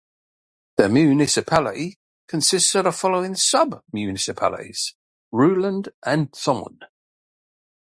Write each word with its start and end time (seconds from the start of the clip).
The 0.77 0.89
municipality 0.89 1.99
consists 2.25 2.73
of 2.73 2.85
the 2.85 2.91
following 2.91 3.35
sub-municipalities: 3.35 4.95
Reuland 5.31 5.89
and 6.03 6.31
Thommen. 6.31 6.79